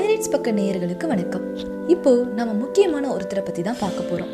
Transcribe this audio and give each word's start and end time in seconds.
Pirates 0.00 0.30
பக்க 0.32 0.52
நேயர்களுக்கு 0.56 1.06
வணக்கம். 1.06 1.42
இப்போ 1.94 2.10
நம்ம 2.36 2.52
முக்கியமான 2.60 3.08
ஒருத்தரை 3.14 3.42
பத்தி 3.46 3.62
தான் 3.62 3.78
பார்க்க 3.80 4.06
போறோம். 4.10 4.30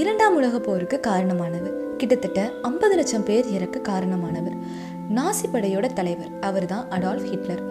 இரண்டாம் 0.00 0.36
உலக 0.38 0.58
போருக்கு 0.58 0.96
காரணமானவர் 1.06 1.76
கிட்டத்தட்ட 1.98 2.40
ஐம்பது 2.68 2.94
லட்சம் 2.98 3.26
பேர் 3.28 3.50
இறக்க 3.56 3.80
காரணமானவர் 3.90 4.56
நாசி 5.18 5.46
படையோட 5.52 5.90
தலைவர். 5.98 6.32
அவர் 6.48 6.66
தான் 6.72 6.88
அடால்ஃப் 6.96 7.28
ஹிட்லர் 7.32 7.62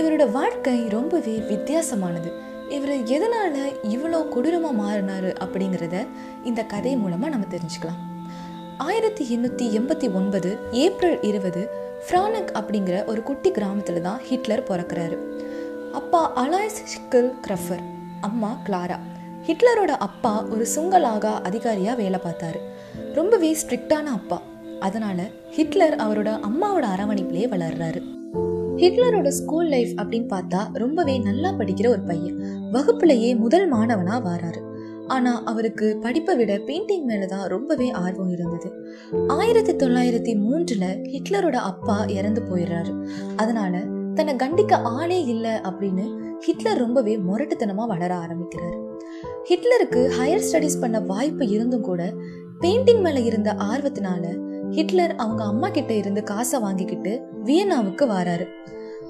இவரோட 0.00 0.26
வாழ்க்கை 0.30 0.76
ரொம்பவே 0.96 1.36
வித்தியாசமானது. 1.52 2.32
இவர் 2.76 2.94
எதனால 3.16 3.56
இவ்வளோ 3.94 4.20
கொடூரமா 4.34 4.72
மாறினாரு 4.82 5.32
அப்படிங்கிறத 5.46 6.04
இந்த 6.44 6.62
கதை 6.74 6.94
மூலமா 7.04 7.28
நம்ம 7.34 7.48
தெரிஞ்சுக்கலாம். 7.56 8.00
ஆயிரத்தி 8.88 9.26
எண்ணூற்றி 9.36 9.68
எண்பத்தி 9.80 10.08
ஒன்பது 10.20 10.52
ஏப்ரல் 10.84 11.18
இருபது 11.30 11.64
ஃப்ரானக் 12.06 12.54
அப்படிங்கிற 12.60 12.96
ஒரு 13.12 13.22
குட்டி 13.22 13.50
கிராமத்தில் 13.50 14.06
தான் 14.08 14.20
ஹிட்லர் 14.30 14.68
பிறக்கிறாரு. 14.70 15.18
அப்பா 15.96 16.46
அலாய்ஸ் 16.46 16.80
ஷிக்கல் 16.92 17.32
கிரஃபர் 17.46 17.82
அம்மா 18.20 18.62
கிளாரா. 18.66 18.96
ஹிட்லரோட 19.46 19.88
அப்பா 19.98 20.44
ஒரு 20.44 20.66
சுங்கலாகா 20.76 21.32
அதிகாரியாக 21.42 22.02
வேலை 22.02 22.20
பார்த்தாரு. 22.24 22.58
ரொம்பவே 23.14 23.56
ஸ்ட்ரிக்டான 23.62 24.02
அப்பா. 24.02 24.42
அதனால 24.80 25.22
ஹிட்லர் 25.50 25.96
அவரோட 25.96 26.26
அம்மாவோட 26.26 26.84
அரவணைப்பிலே 26.96 27.48
வளர்றாரு. 27.48 28.02
ஹிட்லரோட 28.76 29.28
ஸ்கூல் 29.28 29.68
லைஃப் 29.68 30.00
அப்படின்னு 30.00 30.38
பார்த்தா 30.38 30.62
ரொம்பவே 30.72 31.18
நல்லா 31.18 31.50
படிக்கிற 31.50 31.88
ஒரு 31.88 32.00
பையன். 32.00 32.40
வகுப்புலையே 32.72 33.36
முதல் 33.36 33.72
மாணவனா 33.72 34.24
வாராரு. 34.24 34.60
ஆனா 35.06 35.42
அவருக்கு 35.44 35.98
படிப்பை 36.00 36.36
விட 36.36 36.56
பெயிண்டிங் 36.56 37.04
மேலதான் 37.08 37.44
ரொம்பவே 37.44 37.90
ஆர்வம் 37.90 38.32
இருந்தது. 38.32 38.72
ஆயிரத்தி 39.28 39.74
தொள்ளாயிரத்தி 39.74 40.36
மூன்றுல 40.38 40.84
ஹிட்லரோட 41.02 41.52
அப்பா 41.52 42.04
இறந்து 42.04 42.42
போயிடுறாரு. 42.42 43.08
அதனால 43.36 43.78
தன்னை 44.16 44.34
கண்டிக்க 44.34 44.72
ஆளே 44.82 45.24
இல்லை 45.24 45.50
அப்படின்னு 45.50 46.04
ஹிட்லர் 46.38 46.78
ரொம்பவே 46.78 47.16
முரட்டுத்தனமா 47.16 47.86
வளர 47.86 48.14
ஆரம்பிக்கிறார். 48.14 48.76
ஹிட்லருக்கு 49.44 50.00
ஹையர் 50.18 50.44
ஸ்டடீஸ் 50.52 50.80
பண்ண 50.80 51.00
வாய்ப்பு 51.00 51.48
இருந்தும் 51.48 51.82
கூட 51.82 52.14
பெயிண்டிங் 52.60 53.00
மேல 53.00 53.20
இருந்த 53.20 53.52
ஆர்வத்தினால 53.52 54.24
ஹிட்லர் 54.70 55.14
அவங்க 55.16 55.44
அம்மா 55.44 55.68
கிட்ட 55.68 55.92
இருந்து 55.92 56.22
காசை 56.22 56.60
வாங்கிக்கிட்டு 56.60 57.24
வியன்னாவுக்கு 57.44 58.06
வாராரு. 58.06 58.46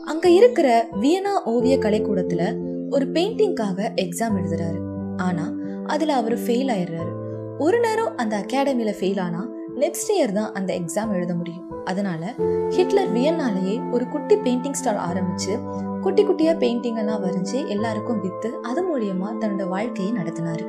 அங்க 0.05 0.29
இருக்கிற 0.31 0.89
வியனா 1.01 1.35
ஓவிய 1.45 1.77
கலைக்கூடத்துல 1.79 2.43
ஒரு 2.91 3.07
பெயிண்டிங்காக 3.07 3.89
எக்ஸாம் 4.03 4.37
எழுதுறாரு. 4.43 4.81
ஆனா 5.17 5.55
அதுல 5.87 6.15
அவர் 6.15 6.39
ஃபெயில் 6.39 6.73
ஆயிடுறாரு. 6.75 7.13
ஒரு 7.59 7.81
நேரம் 7.81 8.17
அந்த 8.17 8.45
அகாடமியில 8.47 8.95
ஃபெயில் 9.01 9.21
ஆனா 9.21 9.49
நெக்ஸ்ட் 9.77 10.13
இயர் 10.19 10.33
தான் 10.33 10.53
அந்த 10.53 10.75
எக்ஸாம் 10.75 11.13
எழுத 11.13 11.35
முடியும். 11.35 11.76
அதனால 11.87 12.35
ஹிட்லர் 12.69 13.13
வியன்னாலேயே 13.13 13.77
ஒரு 13.91 14.09
குட்டி 14.09 14.35
பெயிண்டிங் 14.35 14.79
ஸ்டால் 14.81 15.03
ஆரம்பிச்சு 15.09 15.55
குட்டி 16.01 16.25
குட்டியா 16.25 16.53
பெயிண்டிங் 16.63 16.97
எல்லாம் 16.97 17.25
வரைஞ்சு 17.25 17.67
எல்லாருக்கும் 17.67 18.21
வித்து 18.21 18.55
அது 18.63 18.83
மூலியமா 18.89 19.29
தன்னோட 19.41 19.69
வாழ்க்கையை 19.69 20.15
நடத்தினாரு. 20.15 20.65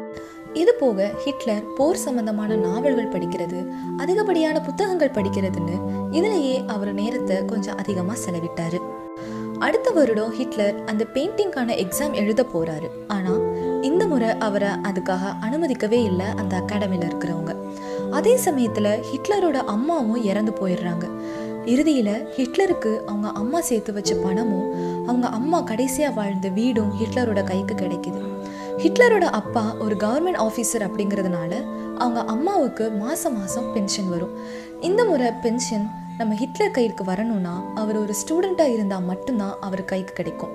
இது 0.54 0.74
போக 0.74 1.12
ஹிட்லர் 1.24 1.66
போர் 1.78 1.96
சம்பந்தமான 1.96 2.56
நாவல்கள் 2.56 3.12
படிக்கிறது 3.12 3.60
அதிகப்படியான 3.98 4.62
புத்தகங்கள் 4.62 5.16
படிக்கிறதுன்னு 5.18 5.76
இதுலேயே 6.12 6.56
அவர் 6.68 6.94
நேரத்தை 6.94 7.46
கொஞ்சம் 7.46 7.78
அதிகமாக 7.78 8.20
செலவிட்டாரு. 8.26 8.80
அடுத்த 9.60 9.92
வருடம் 9.92 10.32
ஹிட்லர் 10.32 10.76
அந்த 10.86 11.06
பெயிண்டிங்கான 11.14 11.76
எக்ஸாம் 11.84 12.14
எழுத 12.14 12.46
போறாரு. 12.54 12.90
ஆனா 13.08 13.34
இந்த 13.82 14.08
முறை 14.08 14.30
அவரை 14.38 14.68
அதுக்காக 14.68 15.34
அனுமதிக்கவே 15.42 16.00
இல்லை 16.10 16.26
அந்த 16.36 16.54
அகாடமியில் 16.58 17.08
இருக்கிறவங்க. 17.10 17.54
அதே 18.12 18.38
சமயத்தில் 18.38 19.04
ஹிட்லரோட 19.10 19.54
அம்மாவும் 19.54 20.24
இறந்து 20.24 20.52
போயிடுறாங்க. 20.52 21.06
இறுதியில் 21.66 22.28
ஹிட்லருக்கு 22.38 23.06
அவங்க 23.06 23.30
அம்மா 23.30 23.62
சேர்த்து 23.62 23.94
வச்ச 23.94 24.16
பணமும் 24.16 24.68
அவங்க 25.08 25.28
அம்மா 25.28 25.62
கடைசியாக 25.62 26.14
வாழ்ந்த 26.14 26.50
வீடும் 26.50 26.92
ஹிட்லரோட 27.00 27.44
கைக்கு 27.44 27.76
கிடைக்குது. 27.76 28.22
ஹிட்லரோட 28.78 29.22
அப்பா 29.22 29.76
ஒரு 29.80 29.96
கவர்மெண்ட் 29.96 30.42
ஆஃபீஸர் 30.48 30.86
அப்படிங்கிறதுனால 30.88 31.66
அவங்க 31.98 32.22
அம்மாவுக்கு 32.22 32.90
மாதம் 32.90 33.38
மாதம் 33.38 33.74
பென்ஷன் 33.74 34.10
வரும். 34.10 34.34
இந்த 34.82 35.06
முறை 35.06 35.32
பென்ஷன் 35.42 35.88
நம்ம 36.18 36.36
ஹிட்லர் 36.36 36.72
கைக்கு 36.72 37.04
வரணும்னா 37.04 37.64
அவர் 37.76 37.98
ஒரு 37.98 38.14
ஸ்டூடெண்ட்டாக 38.22 38.74
இருந்தால் 38.74 39.04
மட்டும்தான் 39.04 39.58
அவர் 39.62 39.86
கைக்கு 39.86 40.14
கிடைக்கும். 40.14 40.54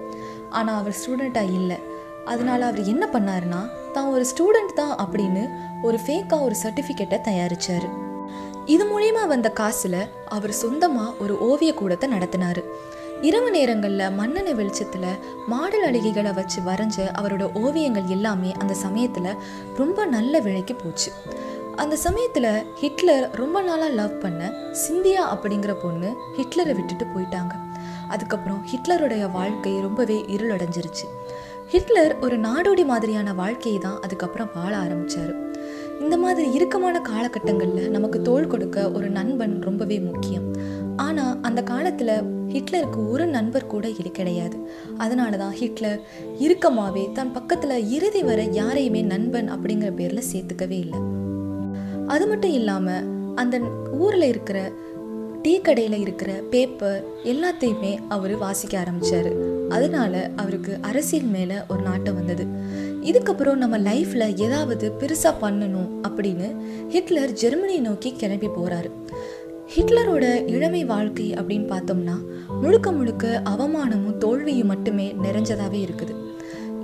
ஆனால் 0.50 0.78
அவர் 0.78 0.97
ஸ்டூடெண்ட்டாக 1.00 1.53
இல்லை. 1.53 1.76
அதனால் 2.25 2.62
அவர் 2.62 2.83
என்ன 2.84 3.05
பண்ணாருன்னா 3.12 3.60
தான் 3.93 4.10
ஒரு 4.15 4.25
ஸ்டூடெண்ட் 4.31 4.72
தான் 4.75 4.94
அப்படின்னு 5.03 5.43
ஒரு 5.83 5.99
ஃபேக்காக 6.05 6.47
ஒரு 6.47 6.56
சர்டிஃபிகேட்டை 6.62 7.19
தயாரிச்சார். 7.28 7.87
இது 8.66 8.84
மூலயமா 8.84 9.22
வந்த 9.27 9.50
காசில் 9.50 10.00
அவர் 10.37 10.53
சொந்தமாக 10.53 11.15
ஒரு 11.22 11.34
ஓவிய 11.50 11.71
கூடத்தை 11.75 12.09
நடத்தினாரு. 12.12 12.62
இரவு 13.28 13.50
நேரங்களில் 13.50 14.15
மண்ணெண்ணெய் 14.19 14.55
வெளிச்சத்தில் 14.55 15.19
மாடல் 15.47 15.87
அழகிகளை 15.88 16.34
வச்சு 16.34 16.61
வரைஞ்ச 16.61 16.97
அவரோட 17.21 17.44
ஓவியங்கள் 17.62 18.09
எல்லாமே 18.16 18.53
அந்த 18.59 18.75
சமயத்தில் 18.75 19.38
ரொம்ப 19.81 20.06
நல்ல 20.16 20.41
விலைக்கு 20.41 20.75
போச்சு. 20.75 21.11
அந்த 21.82 21.97
சமயத்தில் 21.97 22.65
ஹிட்லர் 22.81 23.27
ரொம்ப 23.41 23.62
நாளாக 23.62 23.93
லவ் 24.00 24.16
பண்ண 24.21 24.50
சிந்தியா 24.87 25.22
அப்படிங்கிற 25.34 25.75
பொண்ணு 25.82 26.11
ஹிட்லரை 26.38 26.75
விட்டுட்டு 26.78 27.06
போயிட்டாங்க. 27.15 27.55
அதுக்கப்புறம் 28.09 28.66
ஹிட்லருடைய 28.71 29.31
வாழ்க்கை 29.31 29.81
ரொம்பவே 29.81 30.25
இருளடைஞ்சிருச்சு. 30.34 31.06
ஹிட்லர் 31.71 32.12
ஒரு 32.21 32.37
நாடோடி 32.39 32.84
மாதிரியான 32.84 33.34
வாழ்க்கையை 33.34 33.78
தான் 33.81 34.00
அதுக்கப்புறம் 34.00 34.50
வாழ 34.55 34.73
ஆரம்பிச்சாரு. 34.78 35.33
இந்த 36.00 36.17
மாதிரி 36.17 36.47
இறுக்கமான 36.53 36.97
காலகட்டங்களில் 37.09 37.91
நமக்கு 37.91 38.23
தோல் 38.23 38.47
கொடுக்க 38.47 38.91
ஒரு 38.91 39.09
நண்பன் 39.11 39.55
ரொம்பவே 39.61 40.00
முக்கியம். 40.00 40.47
ஆனால் 40.97 41.41
அந்த 41.41 41.62
காலத்தில் 41.62 42.15
ஹிட்லருக்கு 42.55 43.00
ஒரு 43.11 43.27
நண்பர் 43.27 43.67
கூட 43.67 43.89
இது 43.89 44.11
கிடையாது. 44.11 44.56
அதனால 44.99 45.37
தான் 45.37 45.56
ஹிட்லர் 45.61 46.00
இறுக்கமாகவே 46.39 47.05
தன் 47.12 47.33
பக்கத்தில் 47.33 47.89
இறுதி 47.89 48.23
வரை 48.23 48.47
யாரையுமே 48.53 49.03
நண்பன் 49.03 49.50
அப்படிங்கிற 49.55 49.93
பேரில் 50.00 50.29
சேர்த்துக்கவே 50.33 50.79
இல்லை. 50.84 51.00
அது 52.06 52.27
மட்டும் 52.27 52.50
இல்லாமல் 52.50 53.06
அந்த 53.34 53.61
ஊரில் 54.05 54.31
இருக்கிற 54.33 54.59
டீ 55.42 55.60
கடையில் 55.60 55.98
இருக்கிற 56.00 56.32
பேப்பர் 56.50 57.04
எல்லாத்தையுமே 57.25 57.98
அவர் 58.08 58.36
வாசிக்க 58.36 58.78
ஆரம்பித்தார் 58.78 59.30
அதனால 59.69 60.30
அவருக்கு 60.36 60.78
அரசியல் 60.80 61.25
மேலே 61.25 61.54
ஒரு 61.69 61.82
நாட்டம் 61.82 62.14
வந்தது. 62.14 62.44
இதுக்கப்புறம் 63.03 63.54
நம்ம 63.54 63.78
லைஃப்பில் 63.78 64.36
ஏதாவது 64.36 64.92
பெருசாக 65.00 65.34
பண்ணணும் 65.41 65.91
அப்படின்னு 66.08 66.48
ஹிட்லர் 66.88 67.32
ஜெர்மனியை 67.32 67.81
நோக்கி 67.81 68.12
கிளம்பி 68.12 68.47
போகிறாரு 68.47 68.91
ஹிட்லரோட 69.76 70.47
இளமை 70.47 70.84
வாழ்க்கை 70.84 71.32
அப்படின்னு 71.32 71.69
பார்த்தோம்னா 71.75 72.16
முழுக்க 72.60 72.92
முழுக்க 72.92 73.42
அவமானமும் 73.44 74.19
தோல்வியும் 74.19 74.72
மட்டுமே 74.75 75.16
நிறைஞ்சதாகவே 75.22 75.81
இருக்குது. 75.86 76.14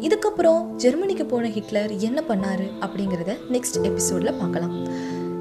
இதுக்கப்புறம் 0.01 0.75
ஜெர்மனிக்கு 0.75 1.27
போன 1.27 1.49
ஹிட்லர் 1.49 1.91
என்ன 1.99 2.23
பண்ணாரு 2.29 2.69
அப்படிங்கிறத 2.81 3.33
நெக்ஸ்ட் 3.53 3.81
எபிசோடில் 3.83 4.39
பார்க்கலாம். 4.39 4.89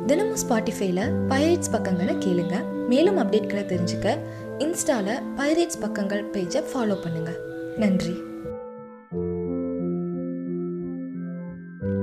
தினமும் 0.05 0.41
ஸ்பாட்டிஃபைல 0.47 1.01
பைரேட்ஸ் 1.29 1.71
பக்கங்களை 1.71 2.17
கேளுங்கள் 2.17 2.75
மேலும் 2.87 3.17
அப்டேட்களை 3.17 3.63
தெரிஞ்சுக்க 3.71 4.17
இன்ஸ்டால 4.59 5.09
பைரேட்ஸ் 5.37 5.79
பக்கங்கள் 5.79 6.23
பேஜை 6.33 6.63
ஃபாலோ 6.71 6.95
பண்ணுங்க. 7.01 7.31
நன்றி. 7.77 8.15